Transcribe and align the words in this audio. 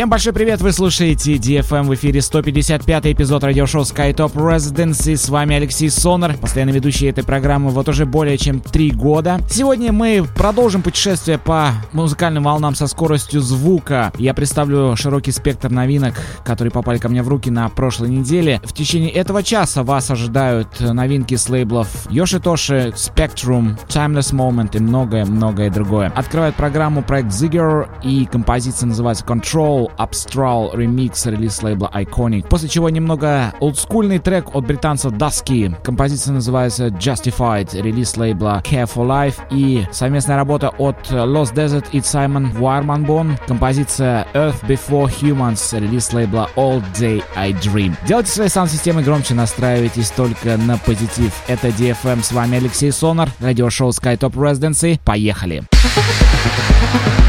Всем 0.00 0.08
большой 0.08 0.32
привет, 0.32 0.62
вы 0.62 0.72
слушаете 0.72 1.34
DFM 1.34 1.82
в 1.82 1.94
эфире 1.94 2.22
155 2.22 3.08
эпизод 3.08 3.44
радиошоу 3.44 3.82
SkyTop 3.82 4.32
Residency. 4.32 5.14
С 5.14 5.28
вами 5.28 5.56
Алексей 5.56 5.90
Сонар, 5.90 6.38
постоянно 6.38 6.70
ведущий 6.70 7.04
этой 7.04 7.22
программы 7.22 7.68
вот 7.68 7.86
уже 7.86 8.06
более 8.06 8.38
чем 8.38 8.60
три 8.60 8.92
года. 8.92 9.40
Сегодня 9.50 9.92
мы 9.92 10.26
продолжим 10.36 10.80
путешествие 10.80 11.36
по 11.36 11.72
музыкальным 11.92 12.44
волнам 12.44 12.74
со 12.74 12.86
скоростью 12.86 13.42
звука. 13.42 14.10
Я 14.16 14.32
представлю 14.32 14.96
широкий 14.96 15.32
спектр 15.32 15.68
новинок, 15.68 16.14
которые 16.46 16.72
попали 16.72 16.96
ко 16.96 17.10
мне 17.10 17.22
в 17.22 17.28
руки 17.28 17.50
на 17.50 17.68
прошлой 17.68 18.08
неделе. 18.08 18.58
В 18.64 18.72
течение 18.72 19.10
этого 19.10 19.42
часа 19.42 19.82
вас 19.82 20.10
ожидают 20.10 20.80
новинки 20.80 21.34
с 21.34 21.46
лейблов 21.50 21.88
Yoshitoshi, 22.08 22.94
Spectrum, 22.94 23.78
Timeless 23.86 24.32
Moment 24.32 24.74
и 24.78 24.80
многое-многое 24.80 25.68
другое. 25.70 26.10
Открывает 26.16 26.54
программу 26.54 27.02
проект 27.02 27.28
Zigger 27.28 27.86
и 28.02 28.24
композиция 28.24 28.86
называется 28.86 29.26
Control 29.26 29.89
Abstral 29.98 30.76
ремикс 30.76 31.26
релиз 31.26 31.62
лейбла 31.62 31.90
Iconic. 31.94 32.48
После 32.48 32.68
чего 32.68 32.88
немного 32.90 33.52
олдскульный 33.60 34.18
трек 34.18 34.54
от 34.54 34.66
британца 34.66 35.08
Dusky. 35.08 35.74
Композиция 35.82 36.34
называется 36.34 36.86
Justified, 36.88 37.80
релиз 37.80 38.16
лейбла 38.16 38.62
Care 38.64 38.90
for 38.92 39.06
Life. 39.06 39.36
И 39.50 39.86
совместная 39.92 40.36
работа 40.36 40.70
от 40.70 41.10
Lost 41.10 41.54
Desert 41.54 41.86
и 41.92 41.98
Simon 41.98 42.52
Warmanbon. 42.58 43.38
Композиция 43.46 44.26
Earth 44.34 44.62
Before 44.66 45.10
Humans, 45.20 45.78
релиз 45.78 46.12
лейбла 46.12 46.48
All 46.56 46.82
Day 46.94 47.22
I 47.36 47.52
Dream. 47.52 47.94
Делайте 48.06 48.30
свои 48.30 48.48
саунд-системы 48.48 49.02
громче, 49.02 49.34
настраивайтесь 49.34 50.10
только 50.10 50.56
на 50.56 50.78
позитив. 50.78 51.32
Это 51.46 51.68
DFM, 51.68 52.22
с 52.22 52.32
вами 52.32 52.58
Алексей 52.58 52.92
Сонар, 52.92 53.28
радиошоу 53.40 53.90
SkyTop 53.90 54.32
Residency. 54.32 54.98
Поехали! 55.04 55.62
Поехали! 55.70 57.19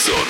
Solo. 0.00 0.29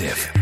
Exclusive. 0.00 0.33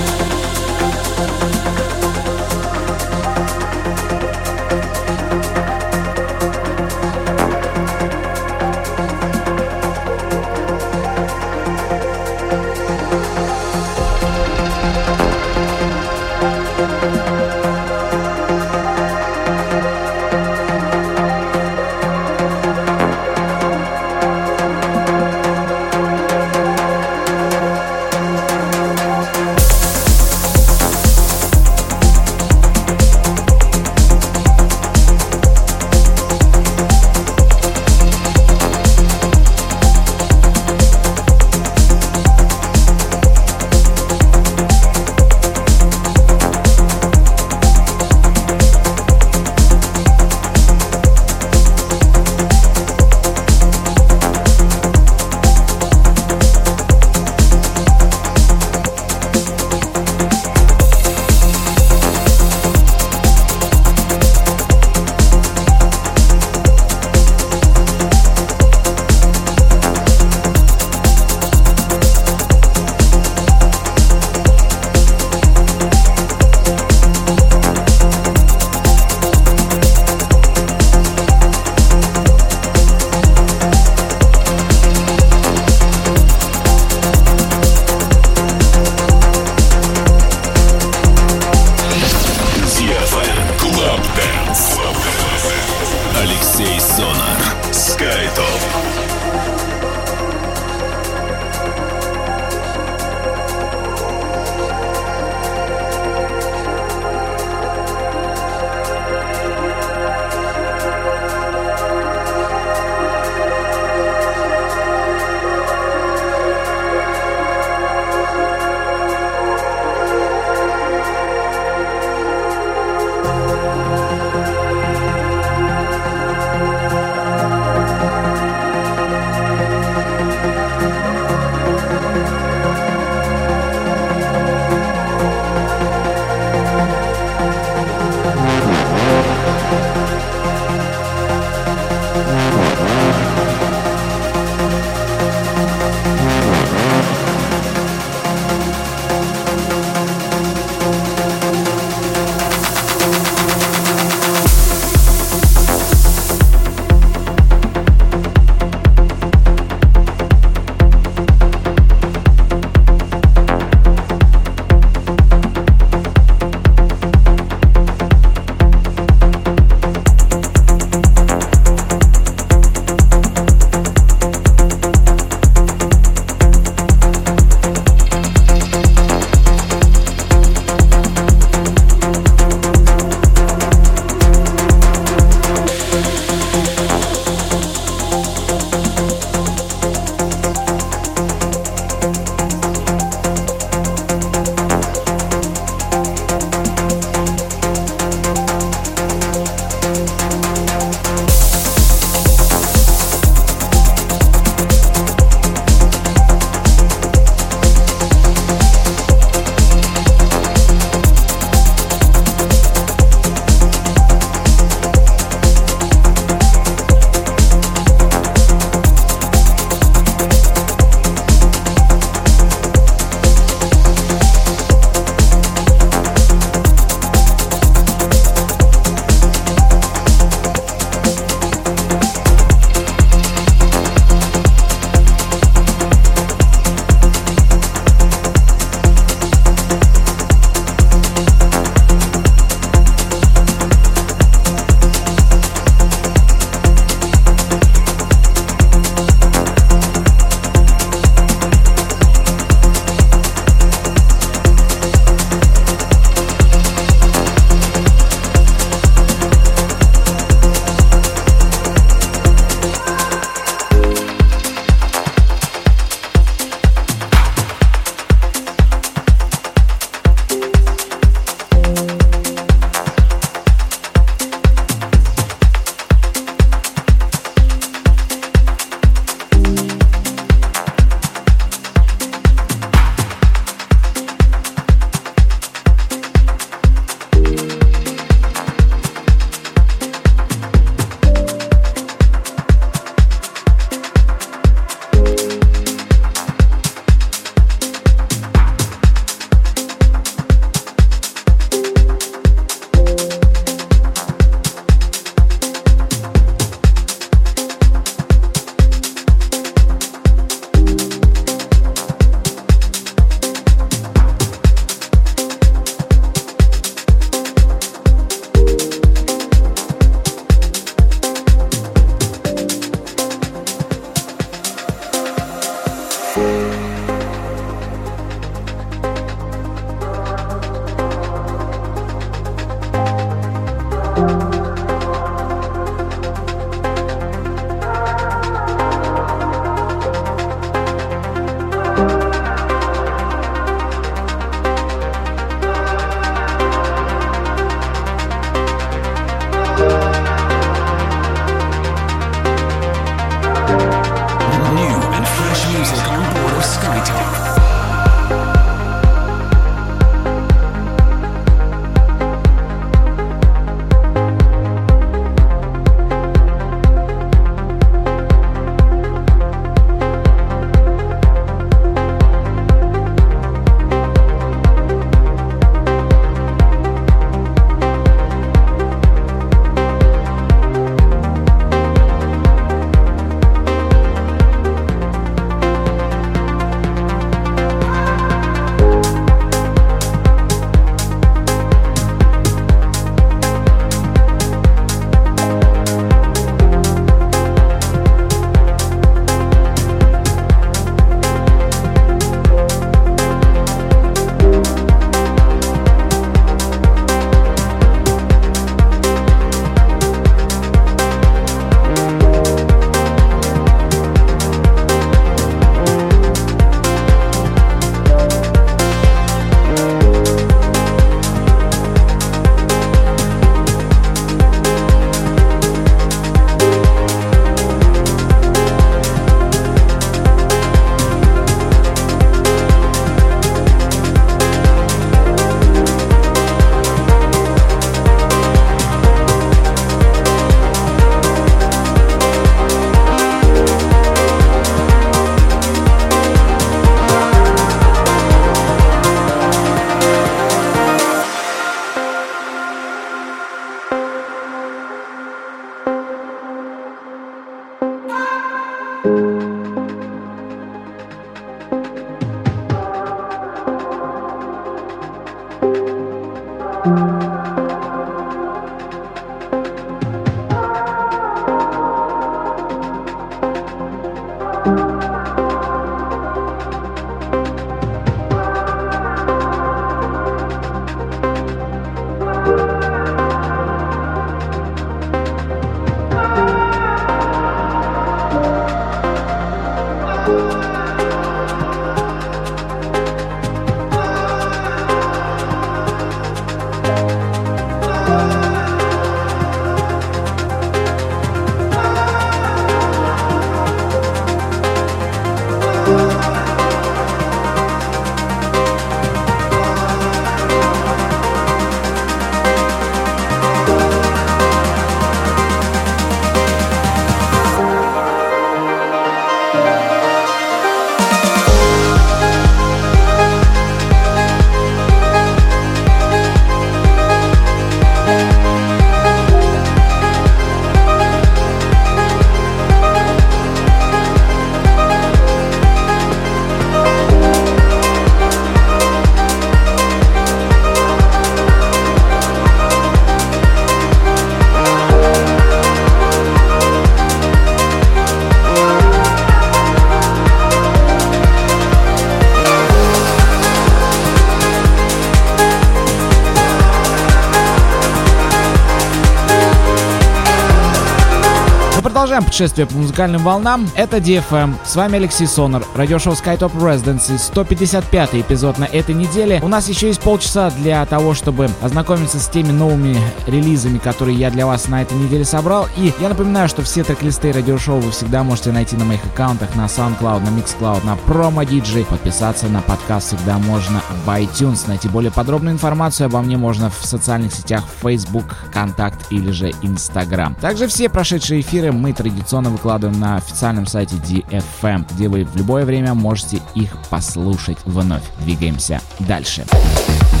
Путешествие 562.11 562.45
по 562.45 562.57
музыкальным 562.57 563.03
волнам. 563.03 563.49
Это 563.55 563.77
DFM. 563.77 564.35
С 564.43 564.57
вами 564.57 564.75
Алексей 564.75 565.07
Сонор. 565.07 565.45
Радиошоу 565.55 565.93
SkyTop 565.93 566.35
Residency. 566.35 566.97
155 566.97 567.95
эпизод 567.95 568.37
на 568.37 568.43
этой 568.43 568.75
неделе. 568.75 569.21
У 569.23 569.29
нас 569.29 569.47
еще 569.47 569.67
есть 569.67 569.79
полчаса 569.79 570.29
для 570.29 570.65
того, 570.65 570.93
чтобы 570.93 571.29
ознакомиться 571.41 572.01
с 572.01 572.09
теми 572.09 572.33
новыми 572.33 572.75
релизами, 573.07 573.59
которые 573.59 573.97
я 573.97 574.11
для 574.11 574.25
вас 574.25 574.49
на 574.49 574.61
этой 574.61 574.77
неделе 574.77 575.05
собрал. 575.05 575.47
И 575.55 575.73
я 575.79 575.87
напоминаю, 575.87 576.27
что 576.27 576.41
все 576.41 576.65
трек-листы 576.65 577.13
радиошоу 577.13 577.61
вы 577.61 577.71
всегда 577.71 578.03
можете 578.03 578.33
найти 578.33 578.57
на 578.57 578.65
моих 578.65 578.83
аккаунтах 578.83 579.33
на 579.37 579.45
SoundCloud, 579.45 580.01
на 580.03 580.09
Mixcloud, 580.09 580.65
на 580.65 580.73
Promo 580.85 581.25
DJ. 581.25 581.65
Подписаться 581.65 582.27
на 582.27 582.41
подкаст 582.41 582.87
всегда 582.87 583.19
можно 583.19 583.61
в 583.85 583.89
iTunes. 583.89 584.49
Найти 584.49 584.67
более 584.67 584.91
подробную 584.91 585.33
информацию 585.33 585.85
обо 585.85 586.01
мне 586.01 586.17
можно 586.17 586.49
в 586.49 586.65
социальных 586.65 587.13
сетях 587.13 587.45
Facebook, 587.63 588.17
Контакт 588.33 588.91
или 588.91 589.11
же 589.11 589.29
Instagram. 589.41 590.15
Также 590.15 590.47
все 590.47 590.67
прошедшие 590.67 591.21
эфиры 591.21 591.53
мы 591.53 591.71
традиционно 592.11 592.29
выкладываем 592.29 592.77
на 592.77 592.97
официальном 592.97 593.45
сайте 593.45 593.77
DFM, 593.77 594.65
где 594.73 594.89
вы 594.89 595.05
в 595.05 595.15
любое 595.15 595.45
время 595.45 595.73
можете 595.73 596.21
их 596.35 596.57
послушать 596.69 597.37
вновь. 597.45 597.83
Двигаемся 598.03 598.59
дальше. 598.79 599.25
Дальше. 599.31 600.00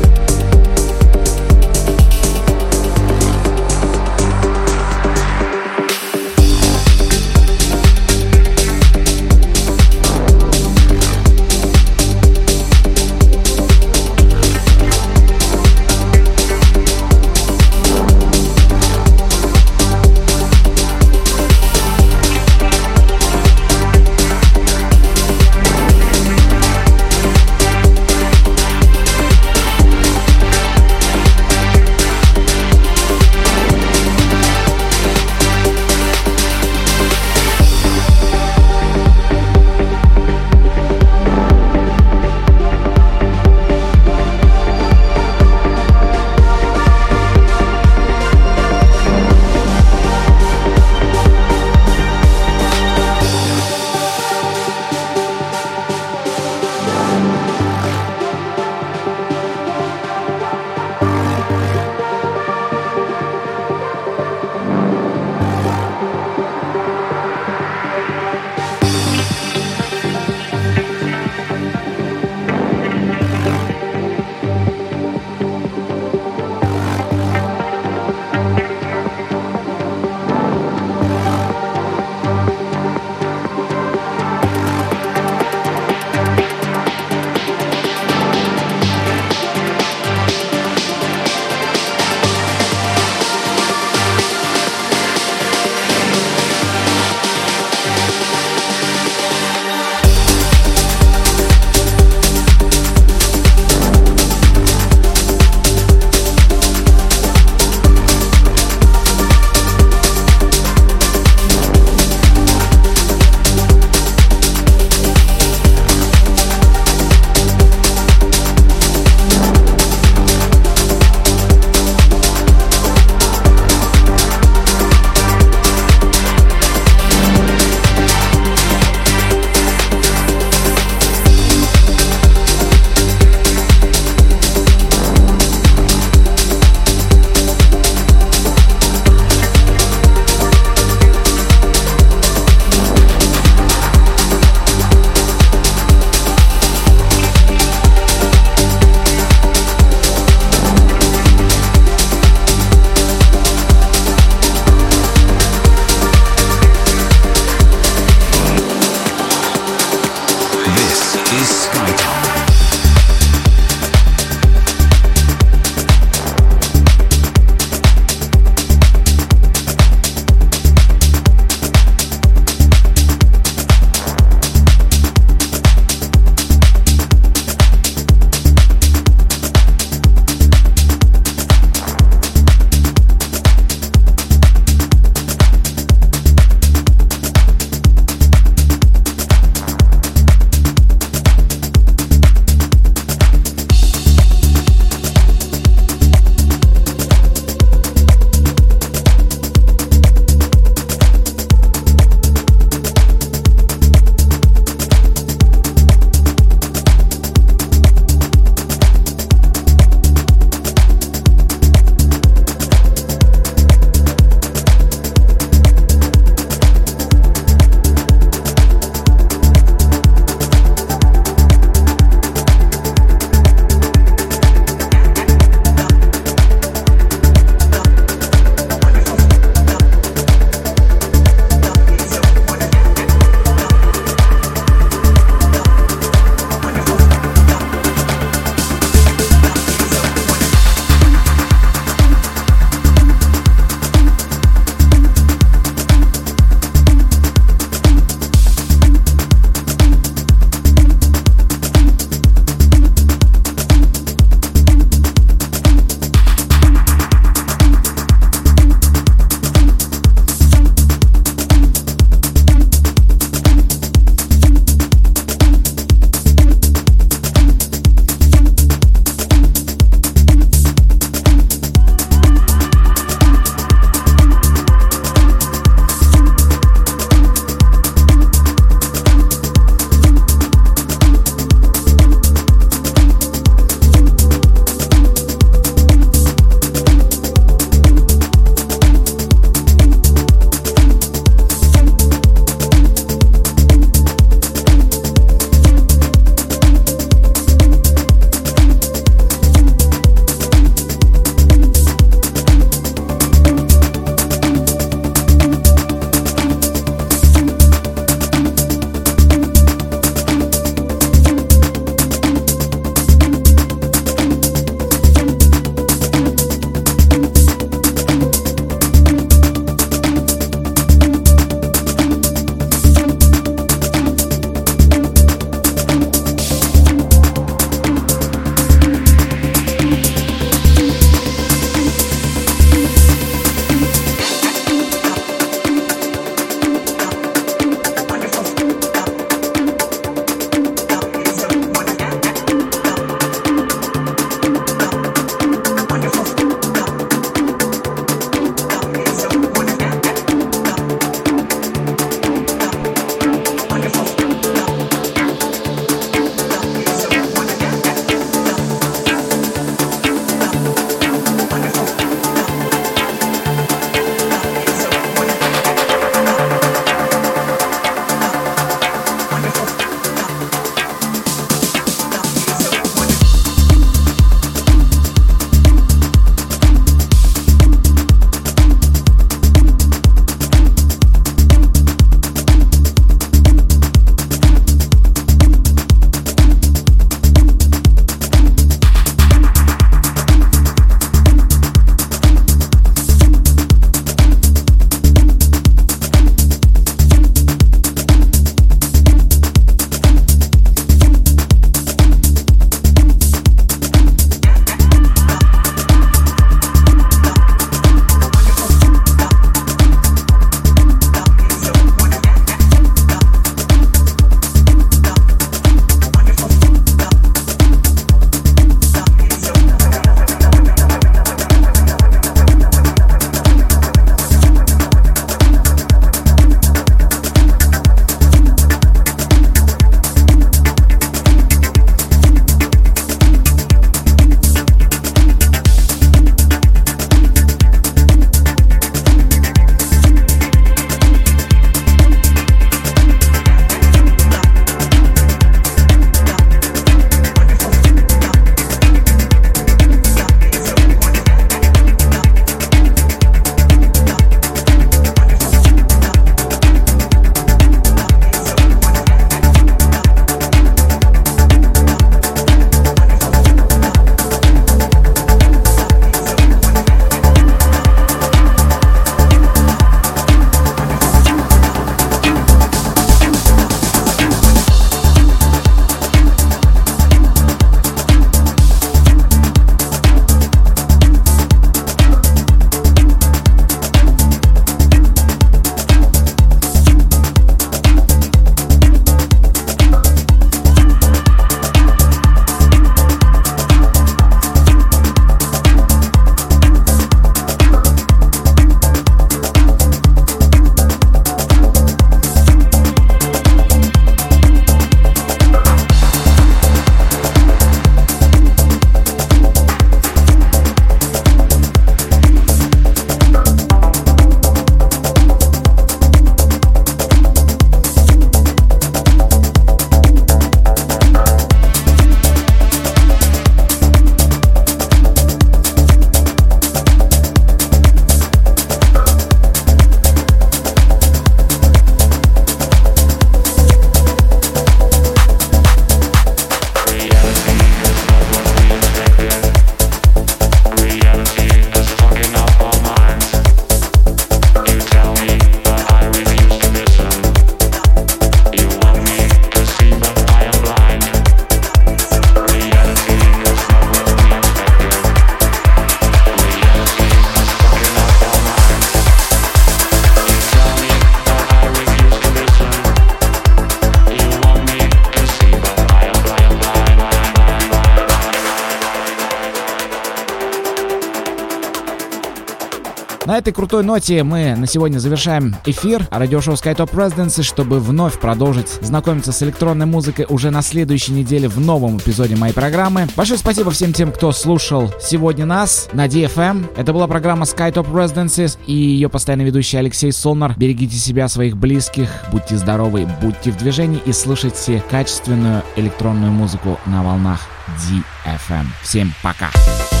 Этой 573.41 573.53
крутой 573.53 573.83
ноте 573.83 574.23
мы 574.23 574.55
на 574.55 574.67
сегодня 574.67 574.99
завершаем 574.99 575.55
эфир 575.65 576.07
радиошоу 576.11 576.53
SkyTop 576.53 576.91
Residency, 576.91 577.41
чтобы 577.41 577.79
вновь 577.79 578.19
продолжить 578.19 578.69
знакомиться 578.81 579.31
с 579.31 579.41
электронной 579.41 579.87
музыкой 579.87 580.27
уже 580.29 580.51
на 580.51 580.61
следующей 580.61 581.13
неделе 581.13 581.47
в 581.47 581.59
новом 581.59 581.97
эпизоде 581.97 582.35
моей 582.35 582.53
программы. 582.53 583.07
Большое 583.15 583.39
спасибо 583.39 583.71
всем 583.71 583.93
тем, 583.93 584.11
кто 584.11 584.31
слушал 584.31 584.93
сегодня 585.01 585.47
нас 585.47 585.89
на 585.91 586.05
DFM. 586.05 586.71
Это 586.77 586.93
была 586.93 587.07
программа 587.07 587.45
SkyTop 587.45 587.91
Residencies 587.91 588.59
и 588.67 588.73
ее 588.73 589.09
постоянный 589.09 589.45
ведущий 589.45 589.77
Алексей 589.77 590.11
Солнар. 590.11 590.53
Берегите 590.55 590.95
себя, 590.95 591.27
своих 591.27 591.57
близких, 591.57 592.09
будьте 592.31 592.57
здоровы, 592.57 593.07
будьте 593.23 593.51
в 593.51 593.57
движении 593.57 594.01
и 594.05 594.13
слушайте 594.13 594.83
качественную 594.91 595.63
электронную 595.77 596.31
музыку 596.31 596.79
на 596.85 597.01
волнах 597.01 597.41
DFM. 597.79 598.67
Всем 598.83 599.11
пока! 599.23 599.49
This 599.51 600.00